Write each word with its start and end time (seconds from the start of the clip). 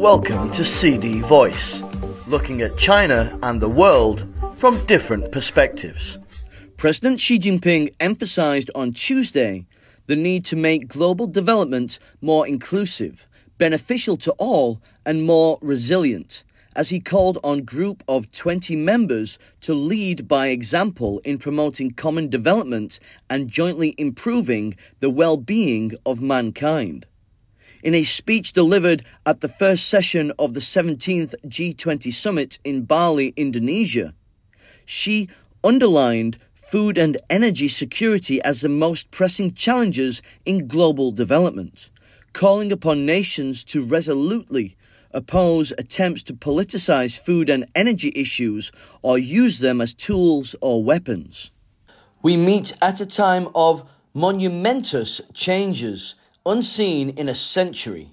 Welcome 0.00 0.50
to 0.52 0.64
CD 0.64 1.20
Voice, 1.20 1.82
looking 2.26 2.62
at 2.62 2.78
China 2.78 3.38
and 3.42 3.60
the 3.60 3.68
world 3.68 4.26
from 4.56 4.82
different 4.86 5.30
perspectives. 5.30 6.16
President 6.78 7.20
Xi 7.20 7.38
Jinping 7.38 7.92
emphasized 8.00 8.70
on 8.74 8.94
Tuesday 8.94 9.66
the 10.06 10.16
need 10.16 10.46
to 10.46 10.56
make 10.56 10.88
global 10.88 11.26
development 11.26 11.98
more 12.22 12.48
inclusive, 12.48 13.28
beneficial 13.58 14.16
to 14.16 14.32
all, 14.38 14.80
and 15.04 15.26
more 15.26 15.58
resilient, 15.60 16.44
as 16.74 16.88
he 16.88 16.98
called 16.98 17.36
on 17.44 17.64
group 17.64 18.02
of 18.08 18.32
20 18.32 18.76
members 18.76 19.38
to 19.60 19.74
lead 19.74 20.26
by 20.26 20.46
example 20.46 21.18
in 21.26 21.36
promoting 21.36 21.90
common 21.90 22.30
development 22.30 23.00
and 23.28 23.50
jointly 23.50 23.94
improving 23.98 24.74
the 25.00 25.10
well-being 25.10 25.92
of 26.06 26.22
mankind. 26.22 27.04
In 27.82 27.94
a 27.94 28.02
speech 28.02 28.52
delivered 28.52 29.04
at 29.24 29.40
the 29.40 29.48
first 29.48 29.88
session 29.88 30.32
of 30.38 30.52
the 30.52 30.60
17th 30.60 31.34
G20 31.46 32.12
summit 32.12 32.58
in 32.62 32.82
Bali, 32.82 33.32
Indonesia, 33.36 34.12
Xi 34.84 35.30
underlined 35.64 36.36
food 36.52 36.98
and 36.98 37.16
energy 37.30 37.68
security 37.68 38.42
as 38.42 38.60
the 38.60 38.68
most 38.68 39.10
pressing 39.10 39.54
challenges 39.54 40.20
in 40.44 40.66
global 40.68 41.10
development, 41.10 41.88
calling 42.34 42.70
upon 42.70 43.06
nations 43.06 43.64
to 43.64 43.82
resolutely 43.82 44.76
oppose 45.12 45.72
attempts 45.78 46.22
to 46.24 46.34
politicize 46.34 47.18
food 47.18 47.48
and 47.48 47.64
energy 47.74 48.12
issues 48.14 48.70
or 49.00 49.18
use 49.18 49.58
them 49.58 49.80
as 49.80 49.94
tools 49.94 50.54
or 50.60 50.84
weapons. 50.84 51.50
We 52.22 52.36
meet 52.36 52.74
at 52.82 53.00
a 53.00 53.06
time 53.06 53.48
of 53.54 53.88
monumentous 54.12 55.22
changes 55.32 56.14
unseen 56.46 57.10
in 57.10 57.28
a 57.28 57.34
century, 57.34 58.08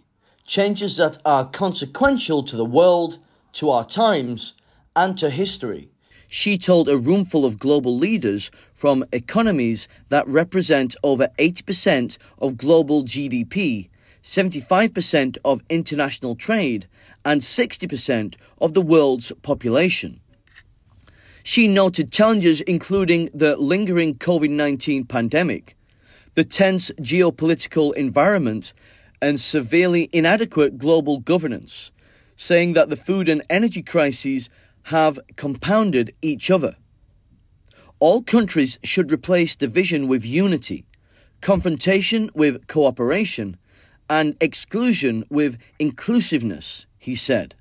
changes 0.45 0.98
that 0.98 1.17
are 1.26 1.45
consequential 1.45 2.44
to 2.44 2.55
the 2.55 2.66
world, 2.66 3.19
to 3.53 3.69
our 3.69 3.86
times, 3.86 4.53
and 4.95 5.17
to 5.17 5.30
history. 5.30 5.89
Xi 6.30 6.58
told 6.58 6.89
a 6.89 6.97
roomful 6.97 7.45
of 7.45 7.58
global 7.58 7.97
leaders 7.97 8.52
from 8.73 9.06
economies 9.14 9.88
that 10.09 10.28
represent 10.28 10.95
over 11.03 11.30
80% 11.39 12.17
of 12.39 12.58
global 12.58 13.03
GDP, 13.03 13.89
75% 14.23 15.38
of 15.45 15.64
international 15.69 16.36
trade, 16.36 16.86
and 17.23 17.39
60% 17.39 18.36
of 18.59 18.73
the 18.73 18.81
world's 18.81 19.31
population. 19.41 20.19
Xi 21.44 21.69
noted 21.69 22.12
challenges 22.12 22.59
including 22.59 23.30
the 23.34 23.56
lingering 23.56 24.16
COVID 24.16 24.50
19 24.50 25.06
pandemic, 25.06 25.78
the 26.38 26.43
tense 26.43 26.91
geopolitical 27.02 27.95
environment, 27.95 28.75
and 29.23 29.39
severely 29.39 30.07
inadequate 30.13 30.77
global 30.77 31.17
governance, 31.17 31.91
saying 32.35 32.73
that 32.73 32.91
the 32.91 32.95
food 32.95 33.27
and 33.27 33.41
energy 33.49 33.81
crises 33.81 34.47
have 34.83 35.19
compounded 35.35 36.13
each 36.21 36.52
other. 36.52 36.75
All 37.97 38.21
countries 38.21 38.77
should 38.83 39.11
replace 39.11 39.55
division 39.55 40.07
with 40.07 40.23
unity, 40.23 40.85
confrontation 41.41 42.29
with 42.35 42.67
cooperation, 42.67 43.57
and 44.07 44.38
exclusion 44.39 45.23
with 45.31 45.57
inclusiveness, 45.79 46.85
he 46.99 47.16
said. 47.16 47.55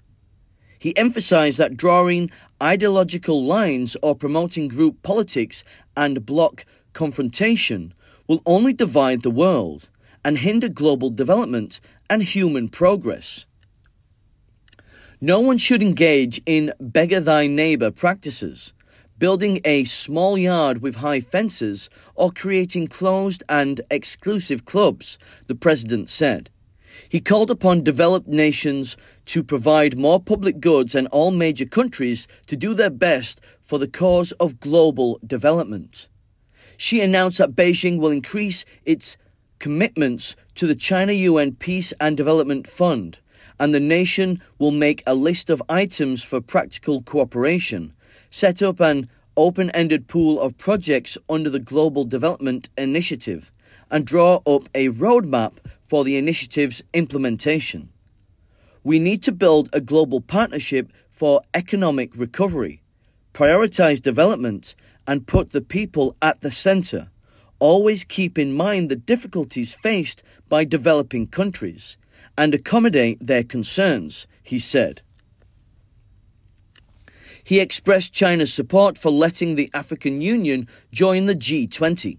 He 0.79 0.95
emphasized 0.99 1.57
that 1.57 1.79
drawing 1.79 2.31
ideological 2.63 3.43
lines 3.43 3.97
or 4.03 4.15
promoting 4.15 4.69
group 4.69 5.03
politics 5.03 5.65
and 5.97 6.27
bloc 6.27 6.67
confrontation 6.93 7.95
will 8.29 8.43
only 8.47 8.73
divide 8.73 9.23
the 9.23 9.31
world 9.31 9.89
and 10.25 10.39
hinder 10.39 10.69
global 10.69 11.11
development 11.11 11.81
and 12.11 12.23
human 12.23 12.69
progress. 12.69 13.47
No 15.21 15.41
one 15.41 15.59
should 15.59 15.83
engage 15.83 16.43
in 16.47 16.73
beggar 16.79 17.21
thy 17.21 17.47
neighbor 17.47 17.91
practices, 17.91 18.75
building 19.19 19.61
a 19.65 19.85
small 19.85 20.37
yard 20.37 20.83
with 20.83 20.97
high 20.97 21.21
fences, 21.21 21.89
or 22.15 22.31
creating 22.31 22.89
closed 22.89 23.43
and 23.49 23.81
exclusive 23.91 24.67
clubs, 24.67 25.19
the 25.47 25.55
president 25.55 26.11
said. 26.11 26.51
He 27.09 27.21
called 27.21 27.51
upon 27.51 27.83
developed 27.85 28.29
nations 28.29 28.97
to 29.27 29.45
provide 29.45 29.99
more 29.99 30.21
public 30.21 30.61
goods 30.61 30.95
and 30.95 31.07
all 31.09 31.31
major 31.31 31.67
countries 31.67 32.27
to 32.47 32.57
do 32.57 32.75
their 32.75 32.91
best 32.91 33.41
for 33.63 33.79
the 33.79 33.89
cause 33.89 34.33
of 34.33 34.61
global 34.61 35.21
development. 35.27 36.09
Xi 36.79 37.01
announced 37.01 37.39
that 37.39 37.57
Beijing 37.57 37.99
will 37.99 38.11
increase 38.11 38.65
its 38.85 39.17
commitments 39.59 40.37
to 40.57 40.67
the 40.67 40.75
China 40.75 41.13
UN 41.13 41.53
Peace 41.55 41.93
and 42.01 42.17
Development 42.17 42.67
Fund 42.69 43.19
and 43.59 43.73
the 43.73 43.81
nation 43.81 44.41
will 44.59 44.71
make 44.71 45.03
a 45.07 45.15
list 45.15 45.51
of 45.51 45.63
items 45.69 46.23
for 46.23 46.41
practical 46.41 47.03
cooperation, 47.03 47.93
set 48.31 48.63
up 48.63 48.81
an 48.81 49.09
open 49.37 49.71
ended 49.71 50.07
pool 50.09 50.41
of 50.41 50.57
projects 50.59 51.17
under 51.29 51.49
the 51.49 51.59
Global 51.59 52.05
Development 52.05 52.69
Initiative, 52.77 53.51
and 53.91 54.07
draw 54.07 54.41
up 54.47 54.69
a 54.75 54.89
roadmap 54.91 55.53
for 55.83 56.05
the 56.05 56.17
initiative's 56.17 56.83
implementation. 56.93 57.89
We 58.85 58.99
need 58.99 59.23
to 59.25 59.33
build 59.33 59.71
a 59.73 59.81
global 59.81 60.21
partnership 60.21 60.93
for 61.11 61.41
economic 61.55 62.15
recovery, 62.17 62.83
prioritize 63.33 64.03
development, 64.03 64.75
and 65.07 65.27
put 65.27 65.51
the 65.51 65.61
people 65.61 66.17
at 66.21 66.41
the 66.41 66.51
center. 66.51 67.11
Always 67.59 68.05
keep 68.05 68.39
in 68.39 68.53
mind 68.53 68.91
the 68.91 68.97
difficulties 68.97 69.75
faced 69.75 70.23
by 70.49 70.65
developing 70.65 71.27
countries 71.27 71.97
and 72.37 72.55
accommodate 72.55 73.19
their 73.21 73.45
concerns, 73.45 74.27
he 74.43 74.59
said. 74.59 75.03
He 77.45 77.61
expressed 77.61 78.13
China's 78.13 78.53
support 78.53 78.99
for 78.99 79.11
letting 79.11 79.55
the 79.55 79.71
African 79.73 80.21
Union 80.21 80.69
join 80.93 81.27
the 81.27 81.37
G20. 81.37 82.19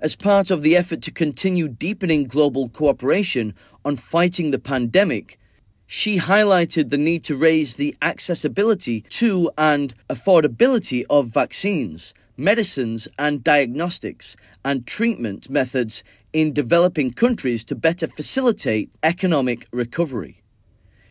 As 0.00 0.16
part 0.16 0.50
of 0.50 0.62
the 0.62 0.76
effort 0.76 1.02
to 1.02 1.12
continue 1.12 1.68
deepening 1.68 2.24
global 2.24 2.68
cooperation 2.68 3.54
on 3.84 3.96
fighting 3.96 4.50
the 4.50 4.58
pandemic, 4.58 5.38
Xi 5.86 6.16
highlighted 6.16 6.88
the 6.88 6.96
need 6.96 7.24
to 7.24 7.36
raise 7.36 7.76
the 7.76 7.94
accessibility 8.00 9.02
to 9.10 9.50
and 9.58 9.94
affordability 10.08 11.04
of 11.10 11.28
vaccines, 11.28 12.14
medicines 12.38 13.06
and 13.18 13.44
diagnostics, 13.44 14.34
and 14.64 14.86
treatment 14.86 15.50
methods 15.50 16.02
in 16.32 16.54
developing 16.54 17.12
countries 17.12 17.64
to 17.64 17.74
better 17.74 18.06
facilitate 18.06 18.90
economic 19.02 19.66
recovery. 19.72 20.42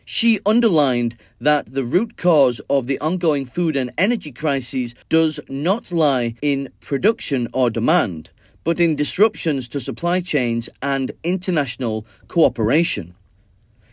Xi 0.06 0.40
underlined 0.44 1.16
that 1.40 1.72
the 1.72 1.84
root 1.84 2.16
cause 2.16 2.60
of 2.68 2.88
the 2.88 2.98
ongoing 2.98 3.46
food 3.46 3.76
and 3.76 3.92
energy 3.96 4.32
crises 4.32 4.96
does 5.08 5.38
not 5.48 5.92
lie 5.92 6.34
in 6.42 6.68
production 6.80 7.46
or 7.52 7.70
demand, 7.70 8.30
but 8.64 8.80
in 8.80 8.96
disruptions 8.96 9.68
to 9.68 9.78
supply 9.78 10.18
chains 10.18 10.68
and 10.82 11.12
international 11.22 12.04
cooperation. 12.26 13.14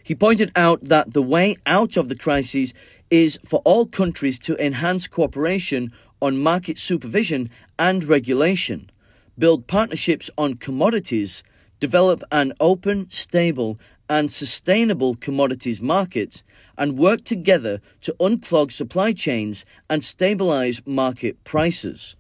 He 0.03 0.16
pointed 0.16 0.51
out 0.56 0.84
that 0.84 1.13
the 1.13 1.22
way 1.22 1.56
out 1.66 1.95
of 1.95 2.09
the 2.09 2.16
crisis 2.16 2.73
is 3.12 3.39
for 3.45 3.62
all 3.66 3.85
countries 3.85 4.39
to 4.39 4.57
enhance 4.63 5.07
cooperation 5.07 5.91
on 6.22 6.38
market 6.38 6.78
supervision 6.78 7.50
and 7.78 8.03
regulation, 8.03 8.89
build 9.38 9.67
partnerships 9.67 10.29
on 10.38 10.56
commodities, 10.56 11.44
develop 11.79 12.23
an 12.31 12.53
open, 12.59 13.09
stable, 13.09 13.79
and 14.09 14.31
sustainable 14.31 15.16
commodities 15.16 15.81
market, 15.81 16.44
and 16.78 16.97
work 16.97 17.23
together 17.23 17.79
to 18.01 18.16
unclog 18.19 18.72
supply 18.72 19.13
chains 19.13 19.66
and 19.89 20.03
stabilize 20.03 20.81
market 20.85 21.44
prices. 21.44 22.16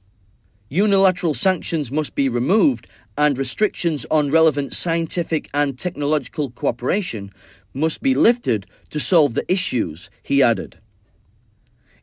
Unilateral 0.69 1.33
sanctions 1.33 1.91
must 1.91 2.15
be 2.15 2.29
removed, 2.29 2.87
and 3.17 3.37
restrictions 3.37 4.05
on 4.09 4.31
relevant 4.31 4.73
scientific 4.73 5.49
and 5.53 5.77
technological 5.77 6.49
cooperation 6.51 7.29
must 7.73 8.01
be 8.01 8.13
lifted 8.13 8.65
to 8.89 8.99
solve 8.99 9.33
the 9.33 9.51
issues, 9.51 10.09
he 10.23 10.43
added. 10.43 10.77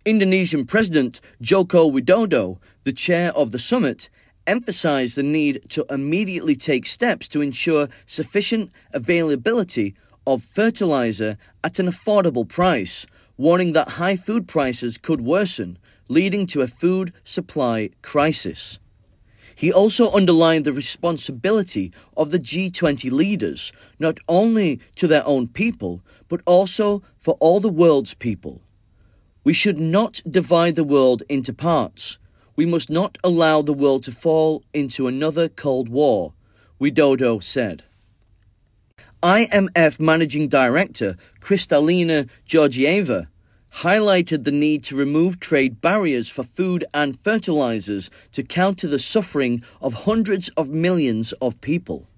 Indonesian 0.05 0.65
President 0.65 1.21
Joko 1.43 1.91
Widodo, 1.91 2.59
the 2.85 2.93
chair 2.93 3.33
of 3.37 3.51
the 3.51 3.59
summit, 3.59 4.09
emphasized 4.47 5.17
the 5.17 5.23
need 5.23 5.61
to 5.69 5.85
immediately 5.91 6.57
take 6.57 6.87
steps 6.87 7.29
to 7.29 7.43
ensure 7.43 7.89
sufficient 8.07 8.71
availability 8.95 9.95
of 10.27 10.43
fertilizer 10.43 11.37
at 11.63 11.79
an 11.79 11.87
affordable 11.87 12.49
price, 12.49 13.07
warning 13.37 13.73
that 13.73 13.89
high 13.89 14.17
food 14.17 14.49
prices 14.49 14.97
could 14.97 15.21
worsen, 15.21 15.79
leading 16.09 16.47
to 16.47 16.63
a 16.63 16.67
food 16.67 17.13
supply 17.25 17.91
crisis. 18.03 18.79
He 19.59 19.73
also 19.73 20.13
underlined 20.13 20.65
the 20.65 20.73
responsibility 20.73 21.91
of 22.17 22.31
the 22.31 22.39
G20 22.39 23.11
leaders, 23.11 23.73
not 23.99 24.21
only 24.29 24.79
to 24.95 25.09
their 25.09 25.27
own 25.27 25.49
people, 25.49 26.01
but 26.29 26.43
also 26.47 27.03
for 27.17 27.35
all 27.41 27.59
the 27.59 27.69
world's 27.69 28.15
people. 28.15 28.61
We 29.43 29.53
should 29.53 29.81
not 29.81 30.21
divide 30.31 30.77
the 30.77 30.85
world 30.85 31.25
into 31.29 31.53
parts. 31.53 32.19
We 32.55 32.67
must 32.67 32.89
not 32.89 33.19
allow 33.25 33.63
the 33.63 33.73
world 33.73 34.05
to 34.05 34.13
fall 34.13 34.63
into 34.73 35.09
another 35.09 35.49
Cold 35.49 35.89
War, 35.89 36.35
Widodo 36.81 37.43
said. 37.43 37.83
IMF 39.25 39.99
Managing 39.99 40.47
Director 40.47 41.17
Kristalina 41.41 42.29
Georgieva 42.49 43.27
highlighted 43.73 44.45
the 44.45 44.51
need 44.51 44.83
to 44.85 44.97
remove 44.97 45.39
trade 45.39 45.81
barriers 45.81 46.29
for 46.29 46.43
food 46.43 46.85
and 46.95 47.19
fertilizers 47.19 48.11
to 48.33 48.43
counter 48.43 48.89
the 48.89 48.99
suffering 48.99 49.63
of 49.81 49.95
hundreds 49.95 50.49
of 50.51 50.71
millions 50.71 51.33
of 51.35 51.61
people. 51.61 52.09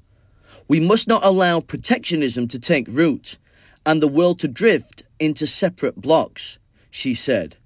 We 0.68 0.80
must 0.80 1.08
not 1.08 1.24
allow 1.24 1.60
protectionism 1.60 2.48
to 2.48 2.58
take 2.58 2.86
root 2.88 3.38
and 3.84 4.02
the 4.02 4.08
world 4.08 4.38
to 4.40 4.48
drift 4.48 5.02
into 5.18 5.46
separate 5.46 5.96
blocs, 5.96 6.58
she 6.90 7.14
said, 7.14 7.56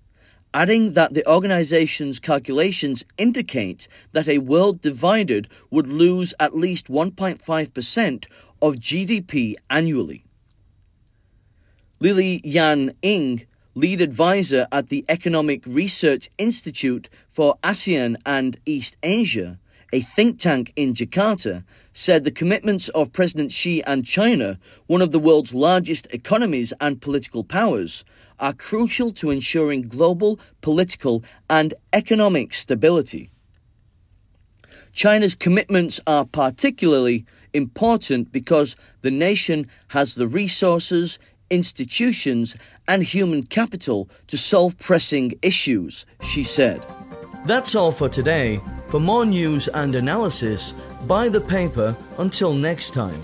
adding 0.55 0.93
that 0.93 1.13
the 1.15 1.29
organization's 1.29 2.19
calculations 2.19 3.05
indicate 3.19 3.89
that 4.13 4.29
a 4.29 4.39
world 4.39 4.81
divided 4.81 5.49
would 5.71 5.87
lose 5.87 6.33
at 6.41 6.57
least 6.57 6.89
1.5% 6.89 8.27
of 8.63 8.75
GDP 8.77 9.55
annually. 9.69 10.25
Lily 12.01 12.41
Yan 12.45 12.95
Ing, 13.03 13.45
lead 13.77 14.01
advisor 14.01 14.67
at 14.71 14.89
the 14.89 15.05
Economic 15.09 15.63
Research 15.67 16.31
Institute 16.39 17.09
for 17.31 17.57
ASEAN 17.65 18.17
and 18.25 18.57
East 18.67 18.97
Asia, 19.03 19.59
a 19.93 20.01
think 20.01 20.39
tank 20.39 20.73
in 20.77 20.95
Jakarta, 20.95 21.65
said 21.93 22.25
the 22.25 22.31
commitments 22.31 22.89
of 22.91 23.13
President 23.13 23.51
Xi 23.51 23.83
and 23.83 24.07
China, 24.07 24.59
one 24.87 25.03
of 25.03 25.11
the 25.11 25.19
world's 25.19 25.55
largest 25.55 26.07
economies 26.13 26.73
and 26.81 27.01
political 27.01 27.43
powers, 27.43 28.05
are 28.39 28.53
crucial 28.53 29.13
to 29.13 29.31
ensuring 29.31 29.83
global 29.83 30.39
political 30.61 31.25
and 31.51 31.75
economic 31.93 32.55
stability. 32.55 33.31
China's 34.93 35.35
commitments 35.35 35.99
are 36.07 36.25
particularly 36.25 37.25
important 37.53 38.31
because 38.31 38.77
the 39.03 39.11
nation 39.11 39.67
has 39.89 40.15
the 40.15 40.29
resources, 40.29 41.19
institutions, 41.51 42.57
and 42.89 43.03
human 43.03 43.45
capital 43.45 44.09
to 44.29 44.39
solve 44.39 44.79
pressing 44.79 45.33
issues, 45.43 46.07
she 46.23 46.43
said. 46.43 46.85
That's 47.47 47.75
all 47.75 47.93
for 47.93 48.09
today. 48.09 48.61
For 48.89 49.01
more 49.01 49.27
news 49.27 49.69
and 49.69 49.95
analysis, 49.95 50.73
buy 51.07 51.29
the 51.29 51.41
paper 51.41 51.97
until 52.19 52.53
next 52.55 52.95
time. 52.95 53.21